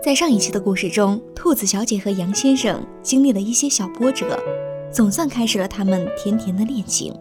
[0.00, 4.38] 在上一期的故事中，兔子小姐和杨先生经历了一些小波折，
[4.92, 7.12] 总算开始了他们甜甜的恋情。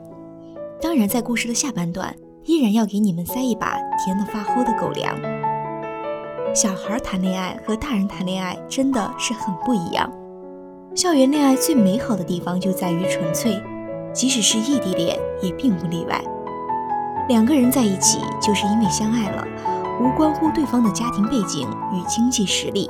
[0.80, 2.16] 当然，在故事的下半段，
[2.46, 5.18] 依然要给你们塞一把甜得发齁的狗粮。
[6.54, 10.12] 小孩谈恋爱和大人谈恋爱真的是很不一样。
[10.96, 13.60] 校园恋爱最美好的地方就在于纯粹，
[14.14, 16.24] 即使是异地恋也并不例外。
[17.28, 19.48] 两个人在一起就是因为相爱了，
[20.00, 22.90] 无关乎对方的家庭背景与经济实力，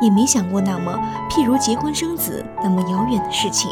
[0.00, 0.98] 也没想过那么
[1.30, 3.70] 譬如结婚生子那么遥远的事情。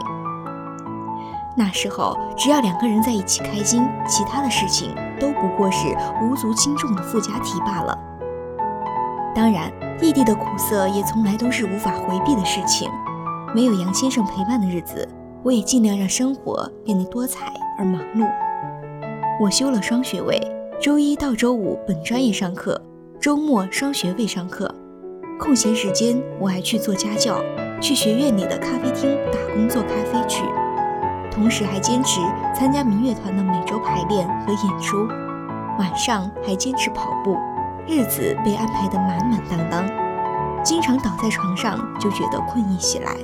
[1.57, 7.99] 那时候只要两个人在一起开心，其他的事情都不过是无足轻重的附加题罢了。
[9.35, 12.91] 当然，异地的苦涩也从来都是无法回避的事情。
[13.53, 15.07] 没有杨先生陪伴的日子，
[15.43, 18.29] 我也尽量让生活变得多彩而忙碌。
[19.41, 20.41] 我修了双学位，
[20.81, 22.81] 周一到周五本专业上课，
[23.21, 24.75] 周末双学位上课。
[25.39, 27.39] 空闲时间，我还去做家教，
[27.83, 30.43] 去学院里的咖啡厅打工做咖啡去，
[31.31, 32.19] 同时还坚持
[32.55, 35.07] 参加民乐团的每周排练和演出。
[35.79, 37.37] 晚上还坚持跑步。
[37.87, 39.87] 日子被安排得满满当当，
[40.65, 43.15] 经常倒在床上就觉得困意袭来，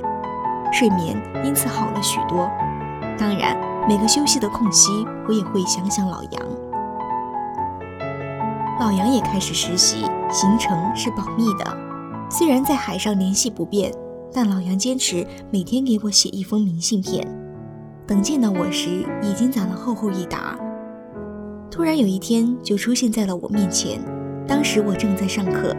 [0.71, 2.47] 睡眠因此好了许多。
[3.17, 3.57] 当然，
[3.89, 4.91] 每个休息的空隙，
[5.27, 6.66] 我也会想想老杨。
[8.79, 11.77] 老杨也开始实习，行程是保密的。
[12.29, 13.91] 虽然在海上联系不便，
[14.31, 17.27] 但老杨坚持每天给我写一封明信片。
[18.05, 20.55] 等见到我时，已经攒了厚厚一沓。
[21.71, 23.99] 突然有一天，就出现在了我面前。
[24.47, 25.75] 当时我正在上课，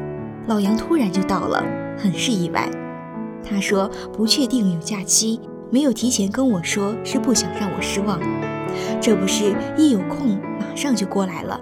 [0.49, 1.65] 老杨突然就到了，
[1.97, 2.69] 很是意外。
[3.49, 5.41] 他说不确定有假期，
[5.71, 8.19] 没有提前跟我说，是不想让我失望。
[9.01, 11.61] 这不是一有空马上就过来了。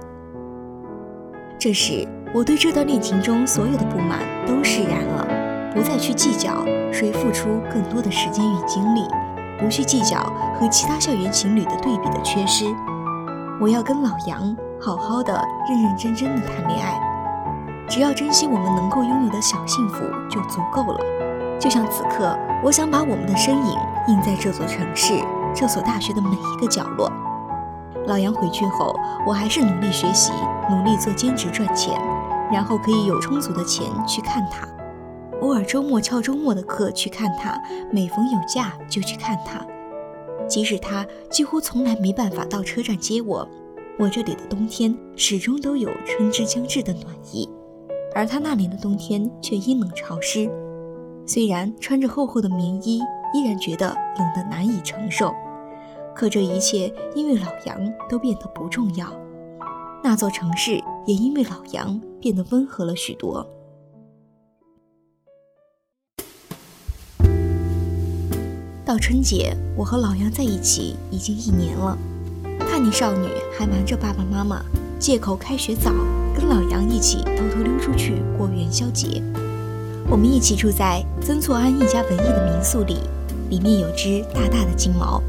[1.66, 5.26] 这时我对这段恋情中所有的不满都释然了，
[5.74, 9.04] 不再去计较谁付出更多的时间与精力，
[9.58, 10.16] 不去计较
[10.60, 12.66] 和其他校园情侣的对比的缺失。
[13.60, 14.56] 我要跟老杨。
[14.80, 15.32] 好好的，
[15.68, 17.00] 认认真真的谈恋爱，
[17.88, 21.00] 只要珍惜我们能够拥有的小幸福就足够了。
[21.58, 23.76] 就像此刻，我想把我们的身影
[24.06, 25.14] 印在这座城市、
[25.52, 27.10] 这所大学的每一个角落。
[28.06, 28.94] 老杨回去后，
[29.26, 30.32] 我还是努力学习，
[30.70, 32.00] 努力做兼职赚钱，
[32.52, 34.66] 然后可以有充足的钱去看他。
[35.40, 37.60] 偶尔周末翘周末的课去看他，
[37.92, 39.60] 每逢有假就去看他。
[40.48, 43.46] 即使他几乎从来没办法到车站接我。
[43.98, 47.48] 我这里的冬天始终都有春之将至的暖意，
[48.14, 50.48] 而他那里的冬天却阴冷潮湿。
[51.26, 53.00] 虽然穿着厚厚的棉衣，
[53.34, 53.88] 依然觉得
[54.18, 55.34] 冷得难以承受。
[56.16, 57.78] 可这一切因为老杨
[58.08, 59.06] 都变得不重要，
[60.02, 63.46] 那座城市也因为老杨变得温和了许多。
[68.82, 71.98] 到春节，我和老杨在一起已经一年了。
[72.60, 73.28] 叛逆少女
[73.58, 74.64] 还瞒着爸爸妈妈，
[74.98, 75.92] 借口开学早，
[76.34, 79.22] 跟老杨一起偷偷溜出去过元宵节。
[80.08, 83.00] 我们一起住在曾厝垵一家文艺的民宿里，
[83.50, 85.22] 里面有只大大的金毛。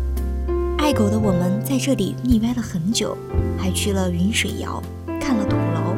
[0.77, 3.17] 爱狗的我们在这里腻歪了很久，
[3.57, 4.81] 还去了云水谣，
[5.19, 5.95] 看了土楼，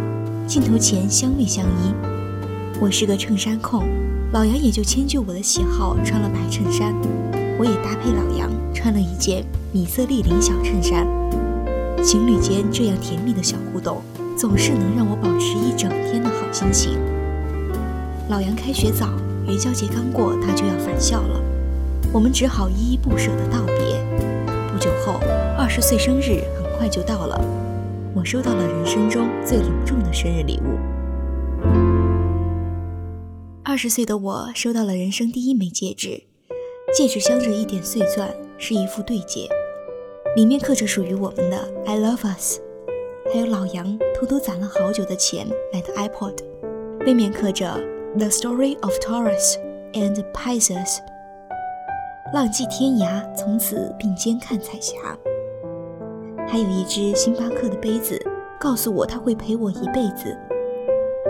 [0.47, 1.94] 镜头前相偎相依。
[2.79, 3.84] 我是个衬衫控，
[4.31, 6.95] 老杨也就迁就我的喜好，穿了白衬衫。
[7.59, 11.06] 我也搭配老杨穿了一件米色立领小衬衫。
[12.01, 14.01] 情侣间这样甜蜜的小互动，
[14.35, 16.97] 总是能让我保持一整天的好心情。
[18.29, 19.09] 老杨开学早，
[19.46, 21.40] 元宵节刚过，他就要返校了，
[22.13, 23.78] 我们只好依依不舍地道别。
[24.79, 25.19] 不久后，
[25.57, 27.38] 二十岁生日很快就到了，
[28.16, 30.79] 我收到了人生中最隆重的生日礼物。
[33.61, 36.23] 二十岁的我收到了人生第一枚戒指，
[36.96, 39.49] 戒指镶着一点碎钻，是一副对戒。
[40.37, 42.61] 里面刻着属于我们的 "I love us"，
[43.34, 46.37] 还有老杨偷偷攒了好久的钱买的 iPod，
[46.99, 47.70] 背面刻着
[48.17, 49.58] "The story of Taurus
[49.91, 50.99] and Pisces"，
[52.31, 54.96] 浪迹天涯，从此并肩看彩霞。
[56.47, 58.23] 还有一只星巴克的杯子，
[58.59, 60.37] 告诉我他会陪我一辈子。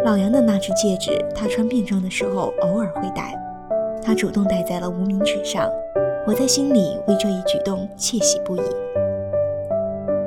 [0.04, 3.34] 老杨的那只戒指，他穿便装的时候偶尔会戴，
[4.04, 5.70] 他主动戴在了无名指上。
[6.28, 8.62] 我在心里为这一举动窃喜不已。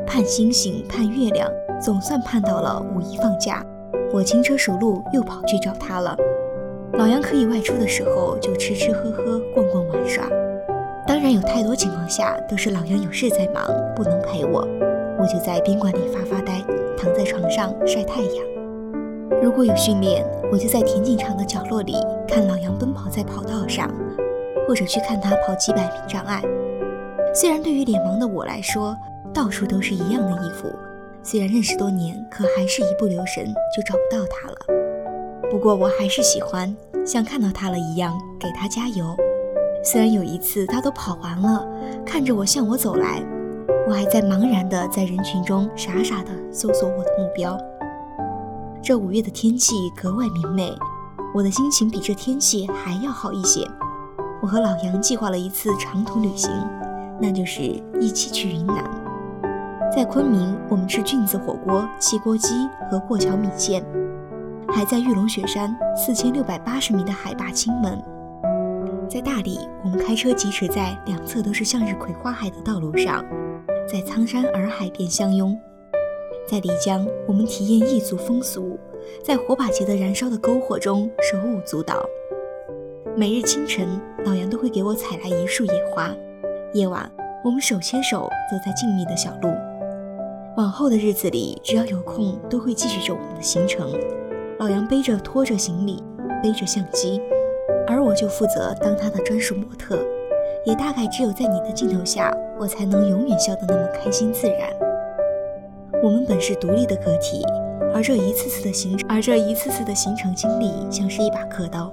[0.07, 3.63] 盼星星盼月亮，总算盼到了五一放假。
[4.11, 6.17] 我轻车熟路又跑去找他了。
[6.95, 10.25] 老杨可以外出的时候就吃吃喝喝逛逛玩耍。
[11.07, 13.65] 当然有太多情况下都是老杨有事在忙
[13.95, 14.67] 不能陪我，
[15.19, 16.63] 我就在宾馆里发发呆，
[16.97, 18.45] 躺在床上晒太阳。
[19.43, 21.97] 如果有训练，我就在田径场的角落里
[22.29, 23.91] 看老杨奔跑在跑道上，
[24.67, 26.41] 或者去看他跑几百米障碍。
[27.35, 28.97] 虽然对于脸盲的我来说，
[29.35, 30.69] 到处都是一样的衣服，
[31.23, 34.57] 虽然认识多年，可还是一不留神就找不到他了。
[35.51, 36.75] 不过我还是喜欢，
[37.05, 39.17] 像看到他了一样给他加油。
[39.85, 41.67] 虽然有一次他都跑完了，
[42.07, 43.21] 看着我向我走来，
[43.89, 47.59] 我还在茫然地在人群中傻傻地搜索我的目标。
[48.81, 50.73] 这五月的天气格外明媚，
[51.35, 53.69] 我的心情比这天气还要好一些。
[54.41, 56.51] 我和老杨计划了一次长途旅行，
[57.21, 57.61] 那就是
[58.01, 58.85] 一起去云南。
[59.95, 63.83] 在昆明，我们吃菌子火锅、汽锅鸡和过桥米线；
[64.69, 68.01] 还在玉龙雪山四千六百八十米的海拔青门。
[69.13, 73.23] 在大理，我们开车疾驰在两侧都是向日葵花海的道路上，
[73.87, 75.55] 在苍山洱海边相拥。
[76.49, 78.81] 在丽江，我们体验异族风俗，
[79.23, 82.03] 在火把节的燃烧的篝火中手舞足蹈。
[83.15, 86.11] 每日清晨，老杨都会给我采来一束野花。
[86.73, 87.13] 夜晚，
[87.45, 89.51] 我们手牵手走在静谧的小路。
[90.57, 93.93] 往后的日子里，只要有空，都会继续着我们的行程。
[94.59, 96.03] 老杨背着拖着行李，
[96.43, 97.21] 背着相机，
[97.93, 99.99] 而我就负责当他的专属模特。
[100.65, 104.71] 也大概只有在你的镜头下，我才能永远笑得那么开心自然。
[106.01, 107.45] 我们本是独立的个体，
[107.93, 111.91] 而这一次次的行，而这一次次的行程经历，像是一把刻刀，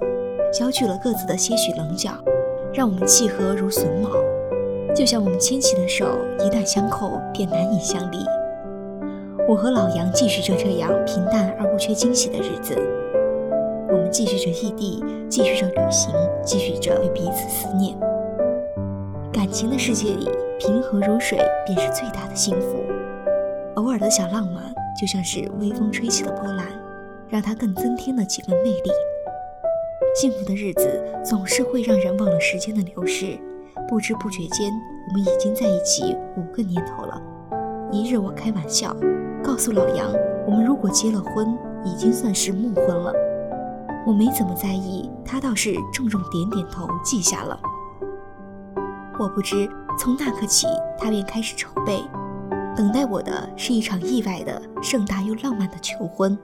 [0.52, 2.12] 削去了各自的些许棱角，
[2.72, 4.10] 让我们契合如榫卯。
[4.94, 6.06] 就像我们牵起的手，
[6.38, 8.18] 一旦相扣，便难以相离。
[9.48, 12.76] 我和老杨继续着这样平淡而不缺惊喜的日子，
[13.92, 16.14] 我们继续着异地，继续着旅行，
[16.44, 17.98] 继续着对彼此思念。
[19.32, 20.28] 感情的世界里，
[20.60, 22.84] 平和如水便是最大的幸福。
[23.74, 26.66] 偶尔的小浪漫，就像是微风吹起的波澜，
[27.28, 28.90] 让它更增添了几分魅力。
[30.14, 33.36] 幸福的日子总是会让人忘了时间的流逝，
[33.88, 34.70] 不知不觉间，
[35.08, 37.20] 我们已经在一起五个年头了。
[37.90, 38.94] 一日，我开玩笑
[39.42, 40.12] 告诉老杨，
[40.46, 43.12] 我们如果结了婚，已经算是木婚了。
[44.06, 47.58] 我没怎么在意，他倒是重重点点头，记下了。
[49.18, 49.68] 我不知
[49.98, 50.66] 从那刻起，
[50.98, 52.02] 他便开始筹备。
[52.74, 56.36] 等待我的是一场意外的、盛大又浪漫的求婚。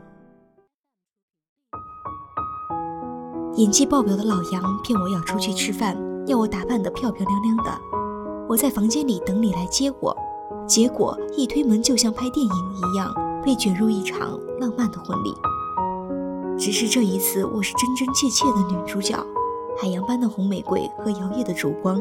[3.54, 7.80] 演技爆表的老杨骗我要出去吃饭，要我打扮得漂漂亮亮的。
[8.48, 10.14] 我在房间里等你来接我，
[10.66, 15.34] 结果一推门就像拍电影一样，被卷入一场浪漫的婚礼。
[16.58, 19.14] 只是这一次，我是真真切切的女主角，
[19.78, 22.00] 海洋般的红玫瑰和摇曳的烛光，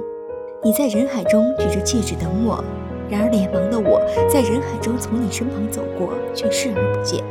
[0.64, 2.64] 你在人海中举着戒指等我。
[3.10, 7.22] 然而脸盲的我在人海中从你身旁走过，却视而不见。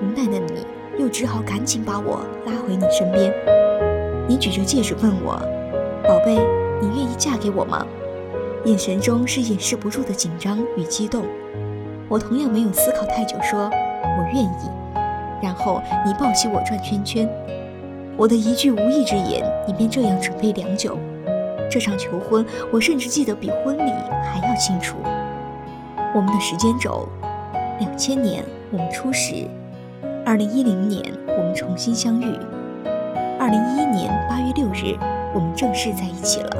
[0.00, 0.64] 无奈的你，
[1.02, 3.34] 又只好赶紧把我拉回你身边。
[4.28, 5.34] 你举着戒指问我
[6.06, 6.38] ：“宝贝，
[6.80, 7.84] 你愿意嫁给我吗？”
[8.64, 11.24] 眼神中是掩饰不住的紧张与激动。
[12.08, 13.68] 我同样没有思考太久，说
[14.16, 14.70] ：“我愿意。”
[15.46, 17.28] 然后你抱起我转圈圈。
[18.16, 20.98] 我的一句无意之言，你便这样准备良久。
[21.70, 23.92] 这场求婚，我甚至记得比婚礼
[24.24, 24.96] 还要清楚。
[26.12, 27.08] 我们的时间轴：
[27.78, 29.46] 两千年我们初识，
[30.24, 32.36] 二零一零年我们重新相遇，
[33.38, 34.96] 二零一一年八月六日
[35.32, 36.56] 我们正式在一起了。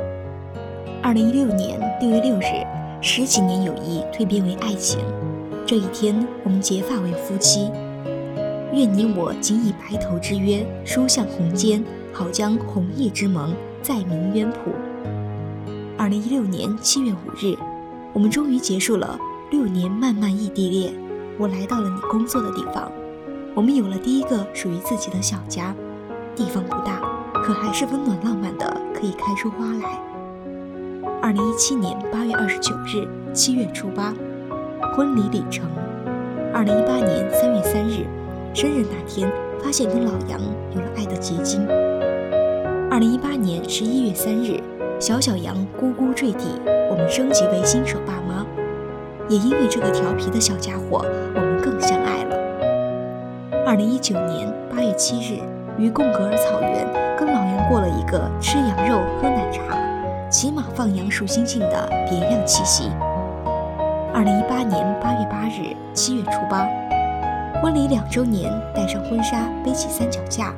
[1.03, 2.65] 二零一六年六月六日，
[3.01, 5.01] 十几年友谊蜕变为爱情，
[5.67, 7.73] 这一天我们结发为夫妻。
[8.73, 11.83] 愿你我仅以白头之约，书向红笺，
[12.13, 14.73] 好将红叶之盟再明渊谱。
[15.97, 17.57] 二零一六年七月五日，
[18.13, 19.19] 我们终于结束了
[19.51, 20.93] 六年漫漫异地恋。
[21.39, 22.91] 我来到了你工作的地方，
[23.55, 25.75] 我们有了第一个属于自己的小家。
[26.35, 27.01] 地方不大，
[27.35, 29.99] 可还是温暖浪漫的，可以开出花来。
[31.23, 34.13] 二零一七年八月二十九日，七月初八，
[34.95, 35.65] 婚礼礼成。
[36.53, 38.07] 二零一八年三月三日，
[38.57, 39.31] 生日那天，
[39.63, 40.41] 发现跟老杨
[40.75, 41.69] 有了爱的结晶。
[42.91, 44.59] 二零一八年十一月三日。
[44.99, 46.59] 小小羊咕咕坠地，
[46.91, 48.47] 我们升级为新手爸妈。
[49.29, 53.63] 也因为这个调皮的小家伙，我们更相爱了。
[53.67, 55.39] 二零一九年八月七日，
[55.77, 59.77] 于贡格尔草原跟老杨过了一个吃羊肉、喝奶茶、
[60.31, 62.91] 骑马放羊、数星星的别样七夕。
[64.15, 66.67] 二零一八年八月八日，七月初八，
[67.67, 70.55] 婚礼两周年，带上婚纱，背起三脚架，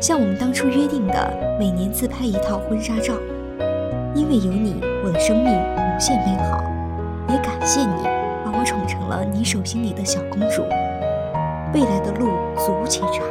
[0.00, 3.12] 像我们当初约定的，每年自拍一套婚纱照。
[4.14, 6.64] 因为有你，我的生命无限美好。
[7.28, 8.04] 也感谢你，
[8.42, 10.62] 把我宠成了你手心里的小公主。
[11.74, 13.22] 未来的路足且长，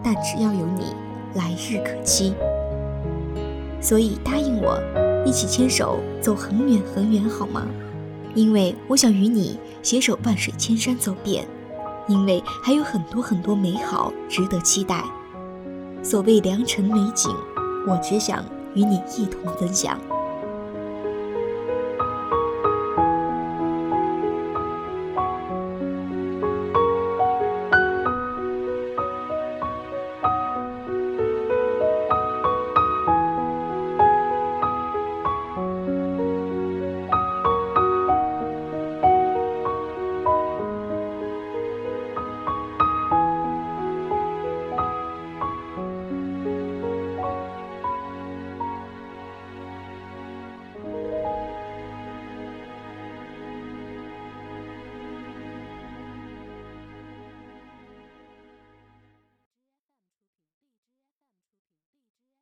[0.00, 0.94] 但只要有你，
[1.34, 2.34] 来日可期。
[3.80, 4.80] 所以答应我，
[5.26, 7.66] 一起牵手走很远很远，好吗？
[8.32, 11.44] 因为我想与你携手万水千山走遍，
[12.06, 15.04] 因为还有很多很多美好值得期待。
[16.02, 17.34] 所谓良辰美景，
[17.86, 18.44] 我只想
[18.74, 19.98] 与你一同分享。